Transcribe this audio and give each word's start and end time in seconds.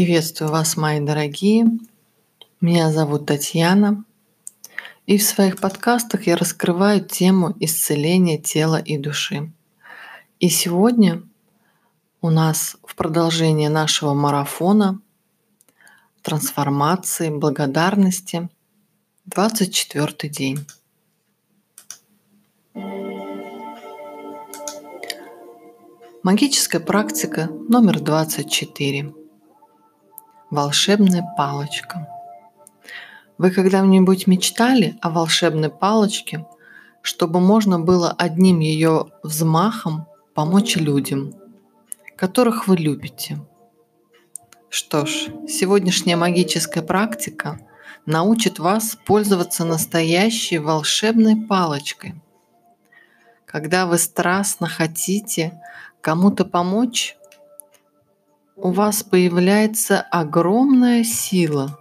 Приветствую 0.00 0.50
вас, 0.50 0.78
мои 0.78 0.98
дорогие. 0.98 1.66
Меня 2.62 2.90
зовут 2.90 3.26
Татьяна. 3.26 4.02
И 5.04 5.18
в 5.18 5.22
своих 5.22 5.58
подкастах 5.58 6.26
я 6.26 6.38
раскрываю 6.38 7.04
тему 7.04 7.54
исцеления 7.60 8.38
тела 8.38 8.78
и 8.78 8.96
души. 8.96 9.52
И 10.38 10.48
сегодня 10.48 11.22
у 12.22 12.30
нас 12.30 12.78
в 12.82 12.96
продолжение 12.96 13.68
нашего 13.68 14.14
марафона 14.14 15.02
трансформации, 16.22 17.28
благодарности 17.28 18.48
24 19.26 20.30
день. 20.30 20.66
Магическая 26.22 26.80
практика 26.80 27.50
номер 27.68 28.00
24. 28.00 29.12
Волшебная 30.50 31.24
палочка. 31.36 32.08
Вы 33.38 33.52
когда-нибудь 33.52 34.26
мечтали 34.26 34.98
о 35.00 35.10
волшебной 35.10 35.70
палочке, 35.70 36.44
чтобы 37.02 37.38
можно 37.38 37.78
было 37.78 38.10
одним 38.10 38.58
ее 38.58 39.06
взмахом 39.22 40.06
помочь 40.34 40.74
людям, 40.74 41.32
которых 42.16 42.66
вы 42.66 42.76
любите? 42.76 43.38
Что 44.68 45.06
ж, 45.06 45.28
сегодняшняя 45.48 46.16
магическая 46.16 46.82
практика 46.82 47.60
научит 48.04 48.58
вас 48.58 48.98
пользоваться 49.06 49.64
настоящей 49.64 50.58
волшебной 50.58 51.36
палочкой. 51.46 52.20
Когда 53.46 53.86
вы 53.86 53.98
страстно 53.98 54.66
хотите 54.66 55.60
кому-то 56.00 56.44
помочь, 56.44 57.16
у 58.62 58.72
вас 58.72 59.02
появляется 59.02 60.02
огромная 60.02 61.02
сила. 61.02 61.80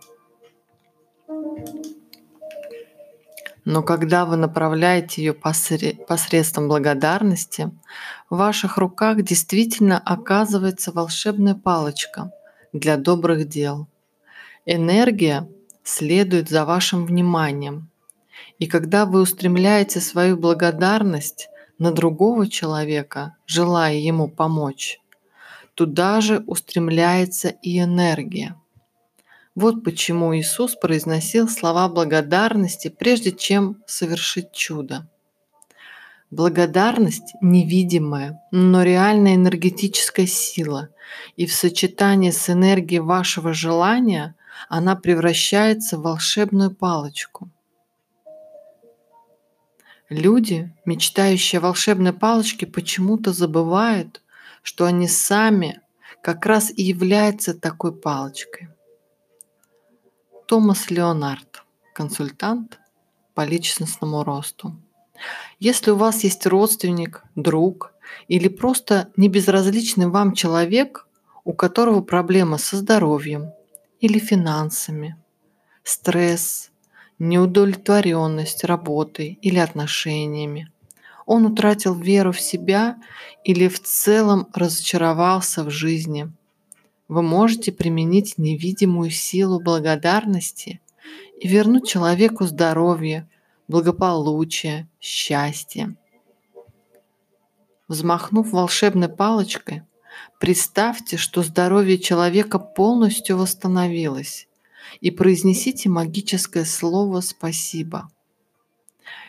Но 3.65 3.83
когда 3.83 4.25
вы 4.25 4.37
направляете 4.37 5.21
ее 5.21 5.33
посредством 5.33 6.69
благодарности, 6.69 7.69
в 8.29 8.37
ваших 8.37 8.77
руках 8.77 9.21
действительно 9.23 9.99
оказывается 9.99 10.91
волшебная 10.91 11.53
палочка 11.53 12.31
для 12.71 12.95
добрых 12.95 13.47
дел. 13.49 13.87
Энергия 14.65 15.47
следует 15.83 16.49
за 16.49 16.63
вашим 16.63 17.05
вниманием. 17.05 17.89
И 18.57 18.67
когда 18.67 19.05
вы 19.05 19.21
устремляете 19.21 19.99
свою 19.99 20.37
благодарность 20.37 21.49
на 21.77 21.91
другого 21.91 22.47
человека, 22.47 23.35
желая 23.45 23.95
ему 23.95 24.29
помочь, 24.29 24.98
туда 25.79 26.19
же 26.19 26.43
устремляется 26.45 27.47
и 27.47 27.79
энергия. 27.79 28.57
Вот 29.55 29.81
почему 29.81 30.35
Иисус 30.35 30.75
произносил 30.75 31.47
слова 31.47 31.87
благодарности, 31.87 32.89
прежде 32.89 33.31
чем 33.31 33.77
совершить 33.87 34.51
чудо. 34.51 35.07
Благодарность– 36.31 37.33
невидимая, 37.41 38.41
но 38.51 38.83
реальная 38.83 39.35
энергетическая 39.35 40.27
сила, 40.27 40.89
и 41.37 41.45
в 41.45 41.53
сочетании 41.53 42.31
с 42.31 42.49
энергией 42.49 42.99
вашего 42.99 43.53
желания 43.53 44.35
она 44.67 44.97
превращается 44.97 45.97
в 45.97 46.01
волшебную 46.01 46.75
палочку– 46.75 47.49
Люди, 50.09 50.73
мечтающие 50.85 51.59
о 51.59 51.61
волшебной 51.61 52.13
палочке, 52.13 52.65
почему-то 52.65 53.31
забывают, 53.31 54.23
что 54.69 54.85
они 54.85 55.07
сами 55.07 55.81
как 56.21 56.45
раз 56.45 56.69
и 56.69 56.83
являются 56.83 57.55
такой 57.55 57.91
палочкой. 57.91 58.69
Томас 60.45 60.91
Леонард, 60.91 61.63
консультант 61.95 62.79
по 63.33 63.43
личностному 63.43 64.23
росту. 64.23 64.79
Если 65.59 65.89
у 65.89 65.95
вас 65.95 66.23
есть 66.23 66.45
родственник, 66.45 67.23
друг 67.33 67.93
или 68.27 68.47
просто 68.47 69.09
небезразличный 69.17 70.05
вам 70.05 70.33
человек, 70.33 71.07
у 71.45 71.53
которого 71.53 72.01
проблема 72.01 72.59
со 72.59 72.77
здоровьем 72.77 73.51
или 73.99 74.19
финансами, 74.19 75.17
стресс, 75.83 76.69
неудовлетворенность 77.17 78.63
работой 78.63 79.39
или 79.41 79.57
отношениями. 79.57 80.71
Он 81.29 81.45
утратил 81.45 81.93
веру 81.93 82.31
в 82.31 82.41
себя 82.41 82.97
или 83.43 83.67
в 83.67 83.79
целом 83.79 84.47
разочаровался 84.51 85.63
в 85.63 85.69
жизни. 85.69 86.33
Вы 87.07 87.21
можете 87.21 87.71
применить 87.71 88.39
невидимую 88.39 89.11
силу 89.11 89.59
благодарности 89.59 90.81
и 91.39 91.47
вернуть 91.47 91.87
человеку 91.87 92.45
здоровье, 92.45 93.29
благополучие, 93.67 94.89
счастье. 94.99 95.95
Взмахнув 97.87 98.51
волшебной 98.51 99.09
палочкой, 99.09 99.83
представьте, 100.39 101.17
что 101.17 101.43
здоровье 101.43 101.99
человека 101.99 102.57
полностью 102.57 103.37
восстановилось, 103.37 104.47
и 104.99 105.11
произнесите 105.11 105.89
магическое 105.89 106.65
слово 106.65 107.21
«спасибо». 107.21 108.09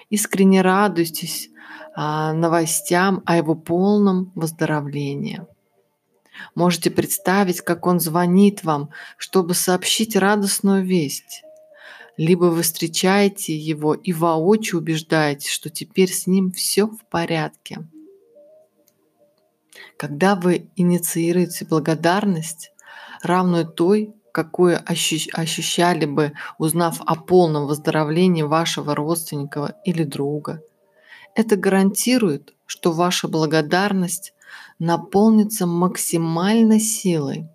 Искренне 0.08 0.62
радуйтесь 0.62 1.49
новостям 1.96 3.22
о 3.26 3.36
его 3.36 3.54
полном 3.54 4.32
выздоровлении. 4.34 5.46
Можете 6.54 6.90
представить, 6.90 7.60
как 7.60 7.86
он 7.86 8.00
звонит 8.00 8.64
вам, 8.64 8.90
чтобы 9.16 9.54
сообщить 9.54 10.16
радостную 10.16 10.84
весть. 10.84 11.42
Либо 12.16 12.46
вы 12.46 12.62
встречаете 12.62 13.56
его 13.56 13.94
и 13.94 14.12
воочию 14.12 14.80
убеждаете, 14.80 15.50
что 15.50 15.70
теперь 15.70 16.12
с 16.12 16.26
ним 16.26 16.52
все 16.52 16.86
в 16.86 16.98
порядке. 17.08 17.78
Когда 19.96 20.34
вы 20.34 20.70
инициируете 20.76 21.64
благодарность, 21.64 22.72
равную 23.22 23.66
той, 23.66 24.14
какое 24.32 24.76
ощущали 24.76 26.06
бы, 26.06 26.32
узнав 26.58 27.00
о 27.04 27.16
полном 27.16 27.66
выздоровлении 27.66 28.42
вашего 28.42 28.94
родственника 28.94 29.76
или 29.84 30.04
друга. 30.04 30.62
Это 31.34 31.56
гарантирует, 31.56 32.54
что 32.66 32.92
ваша 32.92 33.28
благодарность 33.28 34.34
наполнится 34.78 35.66
максимальной 35.66 36.80
силой. 36.80 37.48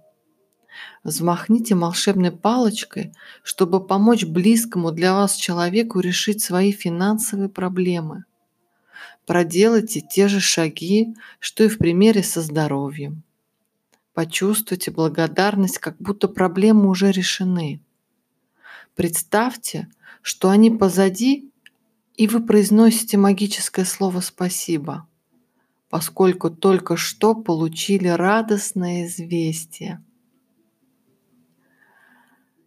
Взмахните 1.03 1.75
волшебной 1.75 2.31
палочкой, 2.31 3.13
чтобы 3.43 3.85
помочь 3.85 4.25
близкому 4.25 4.91
для 4.91 5.13
вас 5.13 5.35
человеку 5.35 5.99
решить 5.99 6.41
свои 6.41 6.71
финансовые 6.71 7.49
проблемы. 7.49 8.25
Проделайте 9.25 10.01
те 10.01 10.27
же 10.27 10.39
шаги, 10.39 11.15
что 11.39 11.63
и 11.63 11.67
в 11.67 11.77
примере 11.77 12.23
со 12.23 12.41
здоровьем. 12.41 13.23
Почувствуйте 14.13 14.91
благодарность, 14.91 15.77
как 15.77 15.97
будто 15.97 16.27
проблемы 16.27 16.89
уже 16.89 17.11
решены. 17.11 17.81
Представьте, 18.95 19.89
что 20.21 20.49
они 20.49 20.71
позади, 20.71 21.51
и 22.17 22.27
вы 22.27 22.45
произносите 22.45 23.17
магическое 23.17 23.85
слово 23.85 24.21
«спасибо», 24.21 25.07
поскольку 25.89 26.49
только 26.49 26.97
что 26.97 27.35
получили 27.35 28.07
радостное 28.07 29.05
известие. 29.05 30.03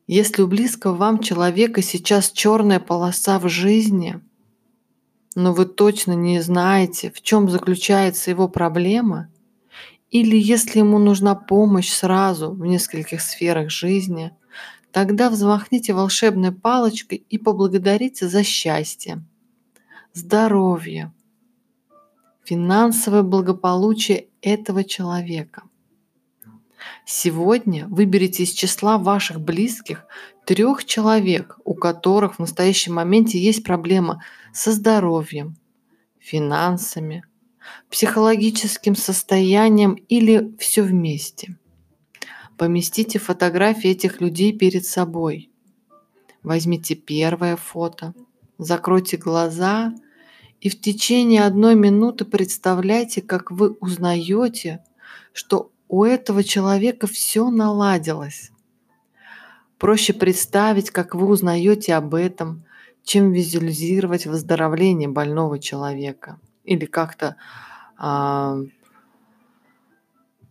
Если 0.06 0.42
у 0.42 0.46
близкого 0.46 0.94
вам 0.94 1.18
человека 1.20 1.82
сейчас 1.82 2.30
черная 2.30 2.80
полоса 2.80 3.38
в 3.38 3.48
жизни, 3.48 4.20
но 5.34 5.52
вы 5.52 5.66
точно 5.66 6.12
не 6.12 6.40
знаете, 6.40 7.10
в 7.10 7.20
чем 7.22 7.50
заключается 7.50 8.30
его 8.30 8.48
проблема– 8.48 9.30
или 10.10 10.36
если 10.36 10.78
ему 10.78 10.98
нужна 10.98 11.34
помощь 11.34 11.92
сразу 11.92 12.52
в 12.52 12.64
нескольких 12.64 13.20
сферах 13.20 13.70
жизни, 13.70 14.32
тогда 14.90 15.28
взмахните 15.28 15.92
волшебной 15.92 16.52
палочкой 16.52 17.24
и 17.28 17.36
поблагодарите 17.36 18.26
за 18.26 18.42
счастье, 18.42 19.22
здоровье, 20.12 21.12
финансовое 22.44 23.22
благополучие 23.22 24.28
этого 24.40 24.84
человека. 24.84 25.62
Сегодня 27.04 27.86
выберите 27.88 28.44
из 28.44 28.52
числа 28.52 28.98
ваших 28.98 29.40
близких 29.40 30.06
трех 30.44 30.84
человек, 30.84 31.58
у 31.64 31.74
которых 31.74 32.36
в 32.36 32.38
настоящем 32.38 32.94
моменте 32.94 33.38
есть 33.38 33.64
проблема 33.64 34.22
со 34.52 34.72
здоровьем, 34.72 35.56
финансами, 36.18 37.24
психологическим 37.90 38.94
состоянием 38.94 39.94
или 40.08 40.54
все 40.58 40.82
вместе. 40.82 41.56
Поместите 42.56 43.18
фотографии 43.18 43.90
этих 43.90 44.20
людей 44.20 44.52
перед 44.52 44.84
собой. 44.84 45.50
Возьмите 46.42 46.94
первое 46.94 47.56
фото, 47.56 48.14
закройте 48.58 49.16
глаза 49.16 49.94
и 50.60 50.68
в 50.68 50.80
течение 50.80 51.44
одной 51.44 51.74
минуты 51.74 52.24
представляйте, 52.24 53.22
как 53.22 53.50
вы 53.50 53.70
узнаете, 53.80 54.84
что 55.32 55.70
у 55.88 56.04
этого 56.04 56.44
человека 56.44 57.06
все 57.06 57.48
наладилось. 57.50 58.50
Проще 59.78 60.12
представить, 60.12 60.90
как 60.90 61.14
вы 61.14 61.28
узнаете 61.28 61.94
об 61.94 62.14
этом, 62.14 62.64
чем 63.04 63.32
визуализировать 63.32 64.26
выздоровление 64.26 65.08
больного 65.08 65.58
человека 65.58 66.40
или 66.64 66.84
как-то 66.84 67.36
а, 67.96 68.58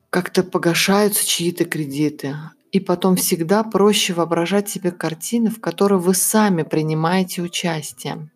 как-то 0.09 0.43
погашаются 0.43 1.27
чьи-то 1.27 1.65
кредиты. 1.65 2.35
И 2.71 2.79
потом 2.79 3.15
всегда 3.15 3.63
проще 3.63 4.13
воображать 4.13 4.69
себе 4.69 4.91
картины, 4.91 5.49
в 5.49 5.61
которых 5.61 6.01
вы 6.03 6.13
сами 6.13 6.63
принимаете 6.63 7.41
участие. 7.41 8.29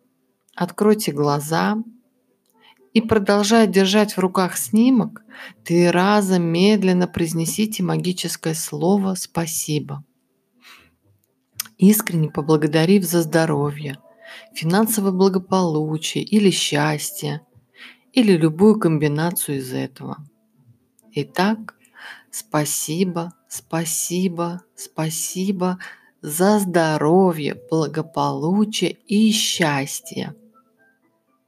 Откройте 0.54 1.12
глаза 1.12 1.76
и, 2.92 3.00
продолжая 3.00 3.66
держать 3.66 4.16
в 4.16 4.18
руках 4.18 4.56
снимок, 4.56 5.22
три 5.64 5.88
раза 5.90 6.38
медленно 6.38 7.06
произнесите 7.06 7.82
магическое 7.82 8.54
слово 8.54 9.14
«Спасибо». 9.14 10.04
Искренне 11.78 12.30
поблагодарив 12.30 13.04
за 13.04 13.22
здоровье, 13.22 13.98
финансовое 14.54 15.12
благополучие 15.12 16.22
или 16.22 16.50
счастье, 16.50 17.40
или 18.12 18.36
любую 18.36 18.78
комбинацию 18.78 19.58
из 19.58 19.72
этого. 19.72 20.18
Итак, 21.14 21.74
спасибо, 22.30 23.32
спасибо, 23.52 24.62
спасибо 24.74 25.78
за 26.22 26.58
здоровье, 26.58 27.60
благополучие 27.70 28.92
и 29.06 29.30
счастье. 29.30 30.34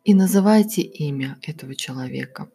И 0.05 0.13
называйте 0.13 0.83
имя 0.83 1.39
этого 1.41 1.75
человека. 1.75 2.51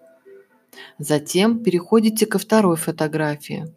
Затем 1.00 1.64
переходите 1.64 2.28
ко 2.28 2.38
второй 2.38 2.78
фотографии, 2.78 3.74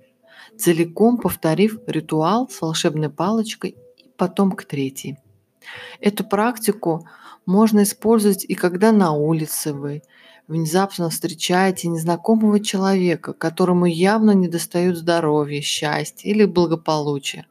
целиком 0.59 1.17
повторив 1.17 1.79
ритуал 1.87 2.51
с 2.51 2.61
волшебной 2.61 3.09
палочкой 3.09 3.77
и 3.97 4.11
потом 4.19 4.53
к 4.53 4.65
третьей. 4.65 5.17
Эту 6.01 6.25
практику 6.25 7.09
можно 7.47 7.85
использовать 7.85 8.45
и 8.45 8.55
когда 8.55 8.93
на 8.93 9.13
улице 9.13 9.73
вы 9.73 10.03
внезапно 10.53 11.09
встречаете 11.09 11.89
незнакомого 11.89 12.61
человека, 12.61 13.33
которому 13.33 13.87
явно 13.87 14.33
недостает 14.33 14.99
здоровья, 14.99 15.63
счастья 15.63 16.29
или 16.29 16.45
благополучия. 16.45 17.47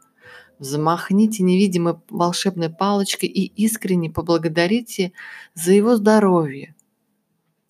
Взмахните 0.60 1.42
невидимой 1.42 1.96
волшебной 2.10 2.70
палочкой 2.70 3.30
и 3.30 3.46
искренне 3.64 4.12
поблагодарите 4.12 5.14
за 5.56 5.74
его 5.74 5.96
здоровье, 5.96 6.76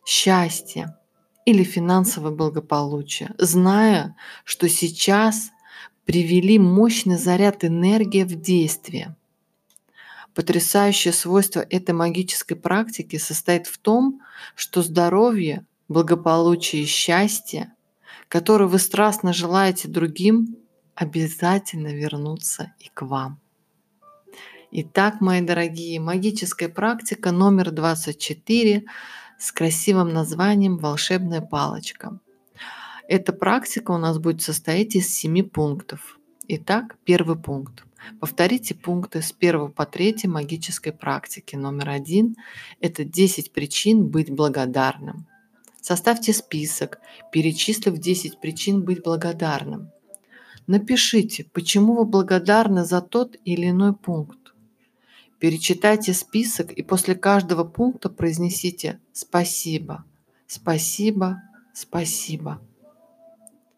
счастье 0.05 0.97
или 1.45 1.63
финансовое 1.63 2.31
благополучие, 2.31 3.33
зная, 3.37 4.17
что 4.43 4.67
сейчас 4.67 5.51
привели 6.03 6.59
мощный 6.59 7.17
заряд 7.17 7.63
энергии 7.63 8.23
в 8.23 8.35
действие– 8.35 9.15
Потрясающее 10.33 11.11
свойство 11.11 11.59
этой 11.59 11.91
магической 11.91 12.55
практики 12.55 13.17
состоит 13.17 13.67
в 13.67 13.77
том, 13.77 14.20
что 14.55 14.81
здоровье, 14.81 15.65
благополучие 15.87 16.83
и 16.83 16.85
счастье, 16.85 17.73
которое 18.27 18.65
вы 18.65 18.79
страстно 18.79 19.33
желаете 19.33 19.87
другим, 19.87 20.57
обязательно 20.95 21.93
вернутся 21.93 22.73
и 22.79 22.89
к 22.93 23.01
вам. 23.01 23.39
Итак, 24.71 25.19
мои 25.19 25.41
дорогие, 25.41 25.99
магическая 25.99 26.69
практика 26.69 27.31
номер 27.31 27.71
24 27.71 28.85
с 29.37 29.51
красивым 29.51 30.13
названием 30.13 30.77
«Волшебная 30.77 31.41
палочка». 31.41 32.19
Эта 33.09 33.33
практика 33.33 33.91
у 33.91 33.97
нас 33.97 34.17
будет 34.17 34.41
состоять 34.41 34.95
из 34.95 35.13
семи 35.13 35.43
пунктов. 35.43 36.17
Итак, 36.47 36.95
первый 37.03 37.37
пункт. 37.37 37.83
Повторите 38.19 38.75
пункты 38.75 39.21
с 39.21 39.33
1 39.37 39.71
по 39.71 39.85
3 39.85 40.25
магической 40.25 40.91
практики. 40.91 41.55
Номер 41.55 41.89
один– 41.89 42.35
это 42.79 43.03
10 43.03 43.51
причин 43.51 44.07
быть 44.07 44.29
благодарным. 44.29 45.27
Составьте 45.81 46.33
список, 46.33 46.99
перечислив 47.31 47.97
10 47.97 48.39
причин 48.39 48.83
быть 48.83 49.03
благодарным. 49.03 49.91
Напишите, 50.67 51.45
почему 51.53 51.95
вы 51.95 52.05
благодарны 52.05 52.85
за 52.85 53.01
тот 53.01 53.35
или 53.45 53.69
иной 53.69 53.93
пункт. 53.93 54.53
Перечитайте 55.39 56.13
список 56.13 56.71
и 56.71 56.83
после 56.83 57.15
каждого 57.15 57.63
пункта 57.63 58.09
произнесите 58.09 58.99
«Спасибо», 59.11 60.05
«Спасибо», 60.45 61.41
«Спасибо», 61.73 62.61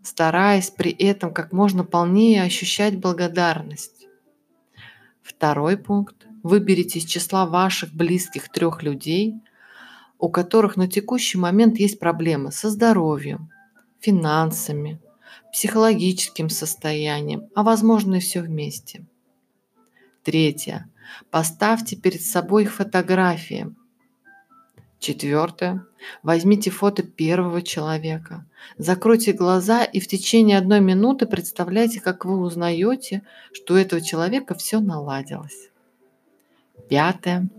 стараясь 0.01 0.69
при 0.71 0.91
этом 0.91 1.33
как 1.33 1.53
можно 1.53 1.85
полнее 1.85 2.43
ощущать 2.43 2.99
благодарность. 2.99 3.92
Второй 5.23 5.77
пункт. 5.77 6.27
Выберите 6.43 6.99
из 6.99 7.05
числа 7.05 7.45
ваших 7.45 7.93
близких 7.93 8.49
трех 8.49 8.83
людей, 8.83 9.35
у 10.19 10.29
которых 10.29 10.75
на 10.75 10.87
текущий 10.87 11.37
момент 11.37 11.79
есть 11.79 11.99
проблемы 11.99 12.51
со 12.51 12.69
здоровьем, 12.69 13.49
финансами, 13.99 14.99
психологическим 15.53 16.49
состоянием, 16.49 17.49
а 17.55 17.63
возможно 17.63 18.15
и 18.15 18.19
все 18.19 18.41
вместе. 18.41 19.05
Третье. 20.23 20.89
Поставьте 21.31 21.95
перед 21.95 22.21
собой 22.21 22.63
их 22.63 22.73
фотографии– 22.73 23.73
Четвертое. 25.03 25.85
Возьмите 26.23 26.71
фото 26.71 27.03
первого 27.03 27.61
человека. 27.61 28.45
Закройте 28.77 29.33
глаза 29.33 29.83
и 29.83 29.99
в 29.99 30.07
течение 30.07 30.57
одной 30.57 30.79
минуты 30.79 31.25
представляйте, 31.25 31.99
как 31.99 32.23
вы 32.23 32.39
узнаете, 32.39 33.21
что 33.51 33.73
у 33.73 33.77
этого 33.77 33.99
человека 33.99 34.55
все 34.55 34.79
наладилось. 34.79 35.71
Пятое. 36.87 37.49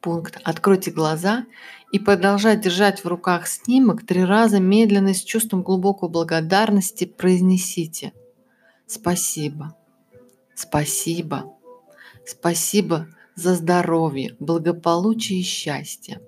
Пункт. 0.00 0.40
Откройте 0.42 0.90
глаза 0.90 1.44
и 1.92 1.98
продолжая 1.98 2.56
держать 2.56 3.04
в 3.04 3.06
руках 3.06 3.46
снимок, 3.46 4.06
три 4.06 4.24
раза 4.24 4.60
медленно 4.60 5.12
с 5.12 5.22
чувством 5.22 5.60
глубокой 5.60 6.08
благодарности 6.08 7.04
произнесите 7.04 8.14
«Спасибо, 8.86 9.76
спасибо, 10.54 11.52
спасибо 12.24 13.08
за 13.34 13.54
здоровье, 13.54 14.36
благополучие 14.38 15.40
и 15.40 15.42
счастье» 15.42 16.18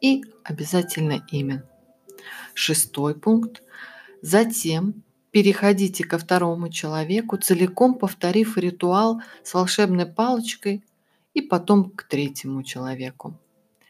и 0.00 0.24
обязательно 0.44 1.24
имя. 1.30 1.64
Шестой 2.54 3.14
пункт. 3.14 3.62
Затем 4.22 5.02
переходите 5.30 6.04
ко 6.04 6.18
второму 6.18 6.68
человеку, 6.68 7.36
целиком 7.36 7.94
повторив 7.94 8.58
ритуал 8.58 9.22
с 9.42 9.54
волшебной 9.54 10.06
палочкой 10.06 10.84
и 11.34 11.40
потом 11.40 11.90
к 11.90 12.02
третьему 12.02 12.62
человеку. 12.62 13.38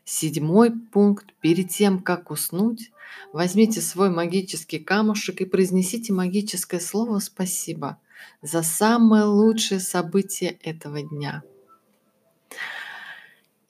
Седьмой 0.05 0.73
пункт. 0.73 1.27
Перед 1.41 1.71
тем, 1.71 2.01
как 2.01 2.31
уснуть, 2.31 2.91
возьмите 3.33 3.81
свой 3.81 4.11
магический 4.11 4.79
камушек 4.79 5.41
и 5.41 5.45
произнесите 5.45 6.13
магическое 6.13 6.81
слово 6.81 7.19
«Спасибо» 7.21 7.99
за 8.43 8.63
самое 8.63 9.25
лучшее 9.25 9.81
событие 9.81 10.51
этого 10.63 11.03
дня. 11.03 11.43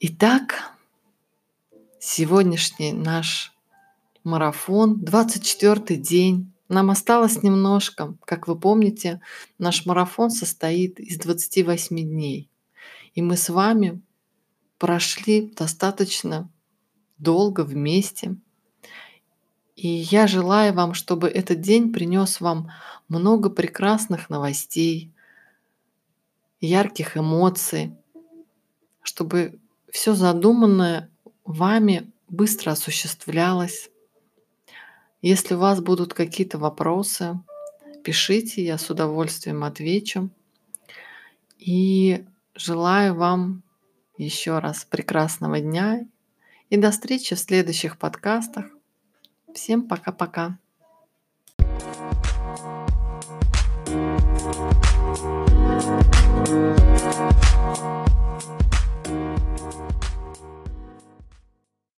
Итак, 0.01 0.73
сегодняшний 2.01 2.95
наш 2.95 3.53
марафон, 4.25 4.99
24 5.05 6.01
день. 6.01 6.51
Нам 6.69 6.91
осталось 6.91 7.43
немножко. 7.43 8.15
Как 8.25 8.49
вы 8.49 8.59
помните, 8.59 9.21
наш 9.59 9.85
марафон 9.85 10.31
состоит 10.31 10.99
из 10.99 11.19
28 11.19 11.97
дней. 11.97 12.49
И 13.15 13.21
мы 13.21 13.37
с 13.37 13.51
вами 13.51 14.01
прошли 14.79 15.53
достаточно 15.55 16.51
долго 17.19 17.65
вместе. 17.65 18.37
И 19.77 19.89
я 19.89 20.27
желаю 20.27 20.73
вам, 20.73 20.95
чтобы 20.95 21.29
этот 21.29 21.61
день 21.61 21.93
принес 21.93 22.41
вам 22.41 22.71
много 23.09 23.51
прекрасных 23.51 24.31
новостей, 24.31 25.13
ярких 26.61 27.19
эмоций, 27.19 27.95
чтобы 29.03 29.59
все 29.91 30.15
задуманное 30.15 31.11
вами 31.45 32.11
быстро 32.29 32.73
осуществлялось. 32.73 33.91
Если 35.23 35.55
у 35.55 35.59
вас 35.59 35.81
будут 35.81 36.15
какие-то 36.15 36.59
вопросы, 36.59 37.41
пишите, 38.05 38.65
я 38.65 38.79
с 38.79 38.89
удовольствием 38.89 39.65
отвечу. 39.65 40.31
И 41.59 42.25
желаю 42.55 43.15
вам 43.15 43.63
еще 44.17 44.59
раз 44.59 44.85
прекрасного 44.85 45.61
дня 45.61 46.07
и 46.69 46.77
до 46.77 46.91
встречи 46.91 47.35
в 47.35 47.39
следующих 47.39 47.99
подкастах. 47.99 48.67
Всем 49.53 49.89
пока-пока. 49.89 50.60